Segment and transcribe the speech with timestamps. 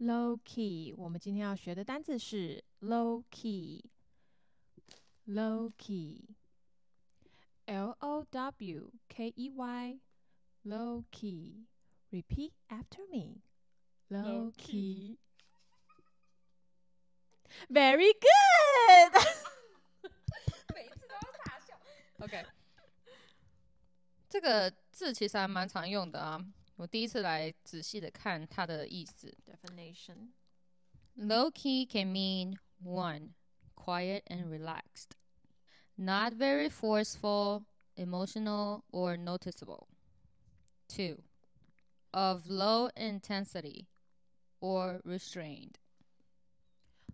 [0.00, 3.84] Low key，我们今天要学的单字是 low key。
[5.26, 6.30] Low key，L
[8.00, 11.66] O W K E Y，low key。
[12.10, 13.42] Repeat after me.
[14.08, 15.18] Low Low key.
[17.68, 19.12] Very good.
[20.74, 21.78] 每次都要大笑。
[22.20, 22.46] OK，
[24.30, 26.42] 这个字其实还蛮常用的啊。
[26.79, 29.35] 我第一次来仔细的看它的意思。
[29.45, 30.33] Definition.
[31.15, 33.35] Low key can mean one,
[33.73, 35.11] quiet and relaxed,
[35.95, 37.63] not very forceful,
[37.95, 39.87] emotional, or noticeable.
[40.87, 41.23] Two,
[42.11, 43.87] of low intensity
[44.59, 45.75] or restrained.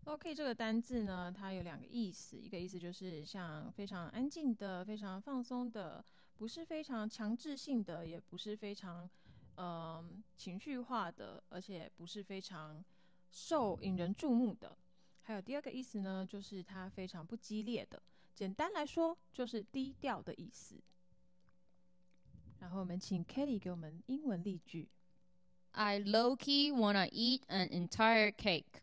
[0.06, 6.04] OK，这个单字呢，它有两个意思，一个意思就是像非常安静的、非常放松的，
[6.36, 9.08] 不是非常强制性的，也不是非常
[9.57, 10.05] 呃
[10.37, 12.83] 情绪化的，而且不是非常
[13.31, 14.77] 受引人注目的。
[15.23, 18.01] 还有第二个意思呢，就是它非常不激烈的，
[18.35, 20.81] 简单来说就是低调的意思。
[22.61, 24.89] 然后我们请 Kelly 给我们英文例句。
[25.73, 28.81] I low key wanna eat an entire cake.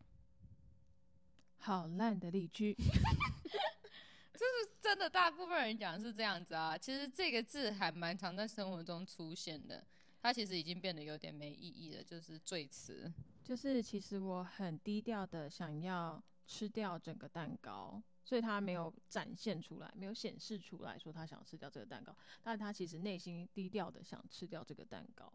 [1.57, 2.75] 好烂的例句，
[4.81, 6.77] 真的，大部分人讲是这样子啊。
[6.77, 9.83] 其实这个字还蛮常在生活中出现的，
[10.23, 13.11] 它其实已经变得有点没意义了，就是最词。
[13.43, 25.29] 就是其实我很低调的想要吃掉整个蛋糕，所以他没有展现出来，没有显示出来说他想吃掉这个蛋糕，但他其实内心低调的想吃掉这个蛋糕。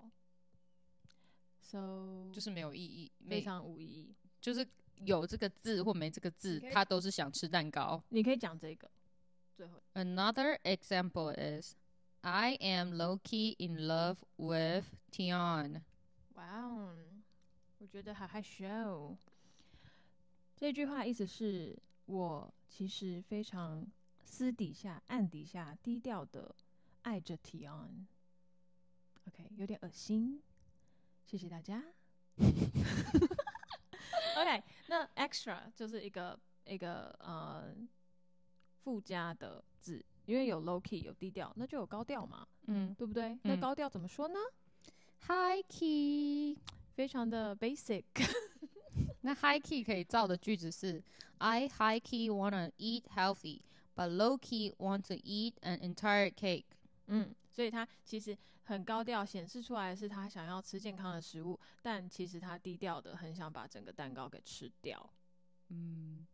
[1.61, 4.15] So 就是没有意义，非常无意义。
[4.41, 4.67] 就是
[5.05, 8.03] 有这个字或没这个字他都是想吃蛋糕。
[8.09, 8.91] 你可以讲这个，
[9.55, 11.75] 最后 Another example is
[12.23, 15.83] I am low key in love with Tion.
[16.35, 16.97] 哇哦，
[17.79, 19.17] 我觉得好害羞。
[20.57, 23.87] 这句话意思是我其实非常
[24.25, 26.55] 私底下、暗底下、低调的
[27.03, 28.07] 爱着 Tion。
[29.29, 30.43] OK，有点恶心，
[31.25, 31.83] 谢谢大家。
[34.37, 37.75] OK，那 extra 就是一个一个呃
[38.83, 43.39] 附加的字，因为有 low key 有低调，那就有高调嘛，嗯对不对？
[43.45, 44.39] 那嗯高调怎么说呢
[45.27, 46.59] ？，High key。
[46.95, 48.05] 非常的 basic。
[49.23, 51.03] 那 high key 可以造的句子是
[51.39, 53.61] I high key wanna eat healthy,
[53.95, 56.65] but low key want to eat an entire cake.
[57.07, 65.09] 嗯，所以他其实很高调，显示出来是他想要吃健康的食物，但其实他低调的很想把整个蛋糕给吃掉。
[65.69, 66.27] 嗯，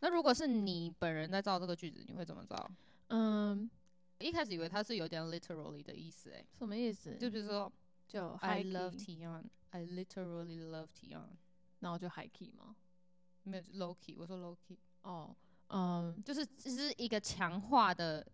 [0.00, 2.70] 那如果是你本人在造这个句子，你会怎么造？
[4.30, 7.16] 嗯，一开始以为它是有点 literally 的意思，哎，什么意思？
[7.18, 7.70] 就比如说
[8.06, 11.28] 就 I love key，Tion, I literally love Tion，
[11.80, 12.76] 然后就 high key 吗？
[13.42, 15.34] 没有 low key，我说 low key，哦，
[15.68, 18.26] 嗯就是只是一个强化的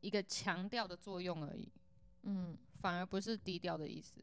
[0.00, 1.70] 一个强调的作用而已，
[2.22, 4.20] 嗯，反而不是低调的意思。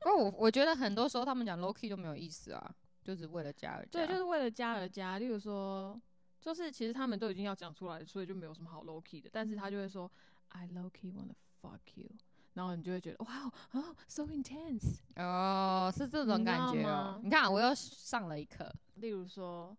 [0.00, 3.90] 不过我我觉得很多时候他们讲 low key 都没有意思啊，就只为了加而加。
[3.90, 5.18] 对，就是为了加而加。
[5.18, 6.00] 例如说，
[6.44, 10.10] 就是其实他们都已经要讲出来，所以就没有什么好 low key 的，但是他就会说
[10.48, 11.32] I low key wanna
[11.62, 12.10] fuck you，
[12.52, 14.98] 然后你就会觉得哇哦，so intense。
[15.16, 17.20] 哦，是这种感觉哦吗。
[17.24, 18.70] 你看，我又上了一课。
[18.96, 19.74] 例如说，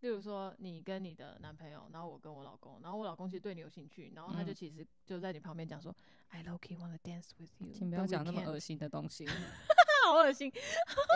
[0.00, 5.96] 例如说你跟你的男朋友，然后我跟我老公，然后我老公其实对你有兴趣，然后他就嗯其实就在你旁边讲说、
[6.28, 9.26] i low key wanna dance with you，请不要讲那么恶心的东西。
[10.04, 10.52] 好恶心。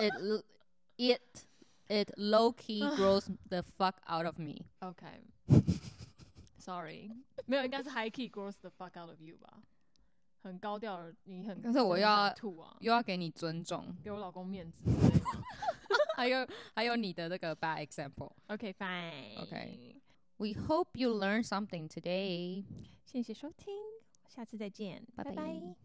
[0.01, 0.45] it
[0.97, 1.45] it
[1.88, 4.66] it low key grows the fuck out of me。
[4.80, 7.12] OK，sorry，
[7.46, 9.62] 没有，应该是 high key grows the fuck out of you 吧？
[10.42, 15.26] 很高调的，你很，但是我真的想要吐啊，又要给你尊重，给我老公面子之类的。
[16.16, 18.32] 还有还有你的那个 bad example。
[18.48, 19.38] OK，fine。
[19.42, 20.02] OK
[20.38, 22.64] We hope you learned something today.
[23.06, 23.74] 谢谢收听，
[24.30, 25.76] 下次再见，拜拜拜拜